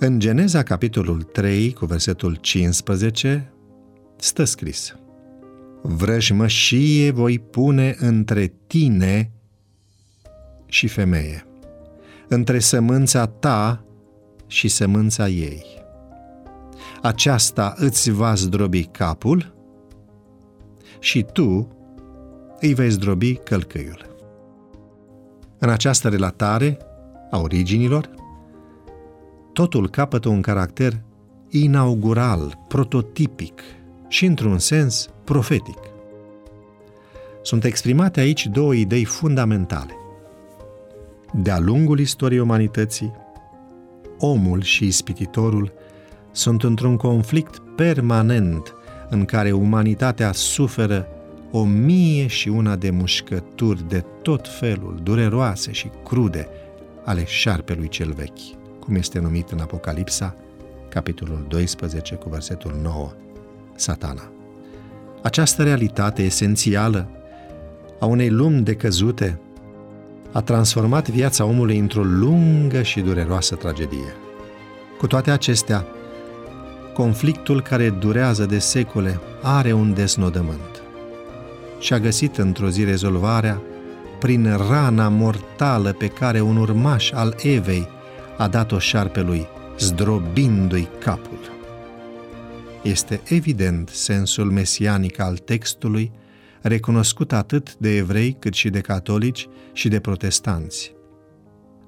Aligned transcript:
În 0.00 0.18
Geneza, 0.18 0.62
capitolul 0.62 1.22
3, 1.22 1.72
cu 1.72 1.86
versetul 1.86 2.34
15, 2.34 3.52
stă 4.16 4.44
scris 4.44 4.94
Vrăjmășie 5.82 7.10
voi 7.10 7.38
pune 7.38 7.96
între 7.98 8.52
tine 8.66 9.30
și 10.66 10.88
femeie, 10.88 11.46
între 12.28 12.58
sămânța 12.58 13.26
ta 13.26 13.84
și 14.46 14.68
sămânța 14.68 15.28
ei. 15.28 15.64
Aceasta 17.02 17.74
îți 17.76 18.10
va 18.10 18.34
zdrobi 18.34 18.84
capul 18.84 19.54
și 20.98 21.26
tu 21.32 21.68
îi 22.60 22.74
vei 22.74 22.90
zdrobi 22.90 23.34
călcâiul. 23.34 24.16
În 25.58 25.68
această 25.68 26.08
relatare 26.08 26.78
a 27.30 27.38
originilor, 27.38 28.10
totul 29.58 29.88
capătă 29.88 30.28
un 30.28 30.40
caracter 30.40 31.00
inaugural, 31.48 32.58
prototipic 32.68 33.62
și, 34.08 34.24
într-un 34.24 34.58
sens, 34.58 35.10
profetic. 35.24 35.78
Sunt 37.42 37.64
exprimate 37.64 38.20
aici 38.20 38.46
două 38.46 38.74
idei 38.74 39.04
fundamentale. 39.04 39.92
De-a 41.32 41.58
lungul 41.58 41.98
istoriei 41.98 42.40
umanității, 42.40 43.12
omul 44.18 44.62
și 44.62 44.86
ispititorul 44.86 45.72
sunt 46.32 46.62
într-un 46.62 46.96
conflict 46.96 47.62
permanent 47.76 48.74
în 49.08 49.24
care 49.24 49.52
umanitatea 49.52 50.32
suferă 50.32 51.06
o 51.50 51.64
mie 51.64 52.26
și 52.26 52.48
una 52.48 52.76
de 52.76 52.90
mușcături 52.90 53.88
de 53.88 54.04
tot 54.22 54.48
felul, 54.58 55.00
dureroase 55.02 55.72
și 55.72 55.90
crude, 56.04 56.48
ale 57.04 57.24
șarpelui 57.26 57.88
cel 57.88 58.12
vechi, 58.12 58.56
cum 58.88 58.96
este 58.96 59.18
numit 59.18 59.50
în 59.50 59.60
Apocalipsa, 59.60 60.34
capitolul 60.88 61.44
12 61.48 62.14
cu 62.14 62.28
versetul 62.28 62.78
9, 62.82 63.12
satana. 63.74 64.30
Această 65.22 65.62
realitate 65.62 66.22
esențială 66.22 67.08
a 68.00 68.06
unei 68.06 68.30
lumi 68.30 68.62
decăzute 68.62 69.40
a 70.32 70.40
transformat 70.40 71.08
viața 71.08 71.44
omului 71.44 71.78
într-o 71.78 72.02
lungă 72.02 72.82
și 72.82 73.00
dureroasă 73.00 73.54
tragedie. 73.54 74.14
Cu 74.98 75.06
toate 75.06 75.30
acestea, 75.30 75.86
conflictul 76.94 77.62
care 77.62 77.90
durează 77.90 78.46
de 78.46 78.58
secole 78.58 79.20
are 79.42 79.72
un 79.72 79.94
desnodământ 79.94 80.82
și 81.78 81.92
a 81.92 81.98
găsit 81.98 82.36
într-o 82.36 82.68
zi 82.68 82.84
rezolvarea 82.84 83.62
prin 84.18 84.56
rana 84.68 85.08
mortală 85.08 85.92
pe 85.92 86.06
care 86.06 86.40
un 86.40 86.56
urmaș 86.56 87.10
al 87.10 87.34
Evei 87.42 87.96
a 88.38 88.48
dat-o 88.48 88.78
șarpelui, 88.78 89.46
zdrobindu-i 89.78 90.88
capul. 90.98 91.38
Este 92.82 93.20
evident 93.28 93.88
sensul 93.88 94.50
mesianic 94.50 95.18
al 95.18 95.36
textului, 95.36 96.12
recunoscut 96.60 97.32
atât 97.32 97.76
de 97.76 97.96
evrei 97.96 98.36
cât 98.38 98.54
și 98.54 98.70
de 98.70 98.80
catolici 98.80 99.48
și 99.72 99.88
de 99.88 100.00
protestanți. 100.00 100.94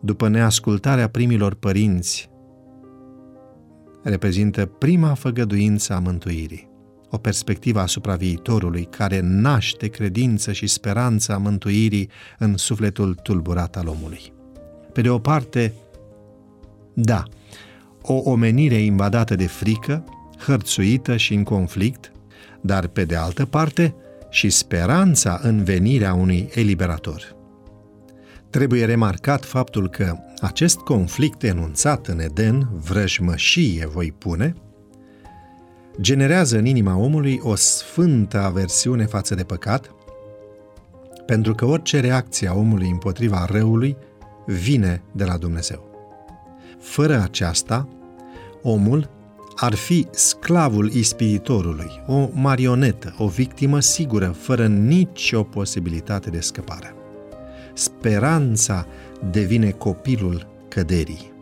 După 0.00 0.28
neascultarea 0.28 1.08
primilor 1.08 1.54
părinți, 1.54 2.30
reprezintă 4.02 4.66
prima 4.66 5.14
făgăduință 5.14 5.94
a 5.94 5.98
mântuirii, 5.98 6.68
o 7.10 7.16
perspectivă 7.16 7.80
asupra 7.80 8.14
viitorului 8.14 8.84
care 8.84 9.20
naște 9.22 9.88
credință 9.88 10.52
și 10.52 10.66
speranța 10.66 11.38
mântuirii 11.38 12.10
în 12.38 12.56
sufletul 12.56 13.14
tulburat 13.14 13.76
al 13.76 13.86
omului. 13.86 14.32
Pe 14.92 15.00
de 15.00 15.10
o 15.10 15.18
parte, 15.18 15.72
da, 17.00 17.22
o 18.02 18.14
omenire 18.14 18.74
invadată 18.74 19.34
de 19.34 19.46
frică, 19.46 20.04
hărțuită 20.38 21.16
și 21.16 21.34
în 21.34 21.42
conflict, 21.42 22.12
dar 22.60 22.86
pe 22.86 23.04
de 23.04 23.16
altă 23.16 23.46
parte 23.46 23.94
și 24.30 24.50
speranța 24.50 25.38
în 25.42 25.64
venirea 25.64 26.14
unui 26.14 26.48
eliberator. 26.54 27.36
Trebuie 28.50 28.84
remarcat 28.84 29.44
faptul 29.44 29.88
că 29.88 30.16
acest 30.40 30.78
conflict 30.78 31.42
enunțat 31.42 32.06
în 32.06 32.20
Eden, 32.20 32.68
vrăjmășie 32.72 33.86
voi 33.86 34.14
pune, 34.18 34.54
generează 36.00 36.58
în 36.58 36.66
inima 36.66 36.96
omului 36.96 37.40
o 37.42 37.54
sfântă 37.54 38.40
aversiune 38.40 39.04
față 39.04 39.34
de 39.34 39.42
păcat, 39.42 39.94
pentru 41.26 41.54
că 41.54 41.64
orice 41.64 42.00
reacție 42.00 42.48
a 42.48 42.54
omului 42.54 42.88
împotriva 42.88 43.46
răului 43.50 43.96
vine 44.46 45.02
de 45.12 45.24
la 45.24 45.36
Dumnezeu. 45.36 45.87
Fără 46.80 47.20
aceasta, 47.22 47.88
omul 48.62 49.10
ar 49.56 49.74
fi 49.74 50.06
sclavul 50.10 50.90
ispiritorului, 50.92 51.90
o 52.06 52.28
marionetă, 52.32 53.14
o 53.18 53.26
victimă 53.26 53.80
sigură, 53.80 54.26
fără 54.26 54.66
nicio 54.66 55.42
posibilitate 55.42 56.30
de 56.30 56.40
scăpare. 56.40 56.94
Speranța 57.74 58.86
devine 59.30 59.70
copilul 59.70 60.46
căderii. 60.68 61.32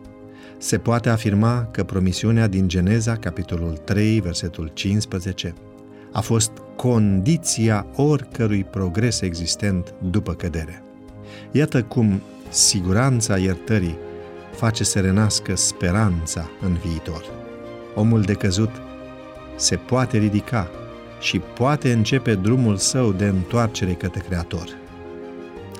Se 0.57 0.77
poate 0.77 1.09
afirma 1.09 1.63
că 1.71 1.83
promisiunea 1.83 2.47
din 2.47 2.67
Geneza, 2.67 3.15
capitolul 3.15 3.77
3, 3.83 4.19
versetul 4.19 4.71
15, 4.73 5.53
a 6.11 6.21
fost 6.21 6.51
condiția 6.75 7.85
oricărui 7.95 8.63
progres 8.63 9.21
existent 9.21 9.93
după 10.09 10.33
cădere. 10.33 10.83
Iată 11.51 11.83
cum 11.83 12.21
siguranța 12.49 13.37
iertării 13.37 13.97
face 14.57 14.83
să 14.83 14.99
renască 14.99 15.55
speranța 15.55 16.49
în 16.61 16.73
viitor. 16.85 17.23
Omul 17.95 18.21
decăzut 18.21 18.69
se 19.55 19.75
poate 19.75 20.17
ridica 20.17 20.69
și 21.19 21.39
poate 21.39 21.91
începe 21.91 22.35
drumul 22.35 22.77
său 22.77 23.11
de 23.11 23.25
întoarcere 23.25 23.93
către 23.93 24.23
Creator. 24.27 24.67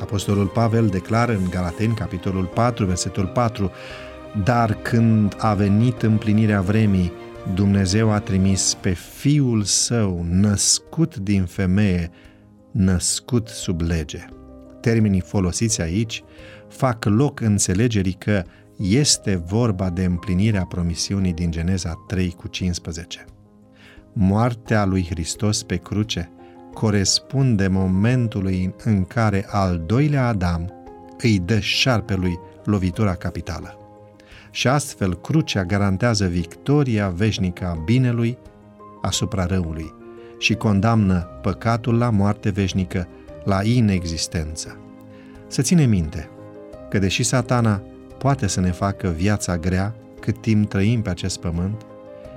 Apostolul 0.02 0.48
Pavel 0.48 0.88
declară 0.88 1.32
în 1.32 1.50
Galateni, 1.50 1.94
capitolul 1.94 2.46
4, 2.46 2.86
versetul 2.86 3.26
4, 3.26 3.72
Dar 4.44 4.74
când 4.74 5.36
a 5.38 5.54
venit 5.54 6.02
împlinirea 6.02 6.62
vremii, 6.62 7.12
Dumnezeu 7.54 8.12
a 8.12 8.20
trimis 8.20 8.78
pe 8.82 8.94
Fiul 8.94 9.64
Său, 9.64 10.26
născut 10.30 11.16
din 11.16 11.46
femeie, 11.46 12.12
născut 12.72 13.48
sub 13.48 13.82
lege. 13.82 14.26
Termenii 14.82 15.22
folosiți 15.22 15.82
aici 15.82 16.24
fac 16.68 17.06
loc 17.06 17.40
înțelegerii 17.40 18.14
că 18.14 18.44
este 18.78 19.36
vorba 19.36 19.90
de 19.90 20.04
împlinirea 20.04 20.66
promisiunii 20.66 21.34
din 21.34 21.52
Geneza 21.52 22.04
3 22.08 22.32
cu 22.32 22.48
15. 22.48 23.26
Moartea 24.14 24.86
lui 24.86 25.06
Hristos 25.10 25.64
pe 25.64 25.76
cruce 25.76 26.32
corespunde 26.74 27.68
momentului 27.68 28.76
în 28.84 29.04
care 29.04 29.46
al 29.50 29.84
doilea 29.86 30.28
Adam 30.28 30.74
îi 31.22 31.40
dă 31.40 31.60
șarpelui 31.60 32.40
lovitura 32.64 33.16
capitală. 33.16 33.78
Și 34.52 34.68
astfel 34.68 35.16
crucea 35.16 35.64
garantează 35.64 36.26
victoria 36.26 37.09
veșnică 37.09 37.66
a 37.66 37.82
binelui 37.86 38.38
asupra 39.02 39.46
răului 39.46 39.94
și 40.38 40.54
condamnă 40.54 41.40
păcatul 41.42 41.98
la 41.98 42.09
moarte 42.09 42.50
veșnică, 42.50 43.08
la 43.44 43.64
inexistență. 43.64 44.78
Să 45.48 45.62
ține 45.62 45.86
minte 45.86 46.30
că 46.90 47.00
deși 47.00 47.24
satana 47.24 47.82
poate 48.17 48.47
să 48.47 48.59
ne 48.59 48.72
facă 48.72 49.07
viața 49.07 49.57
grea 49.57 49.95
cât 50.19 50.41
timp 50.41 50.69
trăim 50.69 51.01
pe 51.01 51.09
acest 51.09 51.39
pământ, 51.39 51.85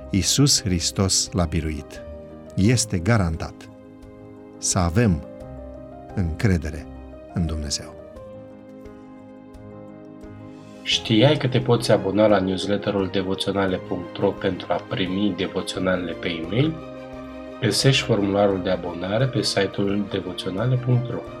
Isus 0.09 0.61
Hristos 0.61 1.29
l-a 1.33 1.45
biruit. 1.45 2.01
Este 2.55 2.97
garantat. 2.97 3.69
Să 4.57 4.79
avem 4.79 5.23
încredere 6.15 6.87
în 7.33 7.45
Dumnezeu. 7.45 7.93
Știai 10.83 11.37
că 11.37 11.47
te 11.47 11.59
poți 11.59 11.91
abona 11.91 12.27
la 12.27 12.39
newsletterul 12.39 13.09
devoționale.ro 13.11 14.29
pentru 14.29 14.67
a 14.69 14.85
primi 14.89 15.33
devoționalele 15.37 16.11
pe 16.11 16.29
e-mail? 16.29 16.75
Găsești 17.61 18.05
formularul 18.05 18.61
de 18.63 18.69
abonare 18.69 19.25
pe 19.25 19.41
site-ul 19.41 20.07
devoționale.ro. 20.11 21.40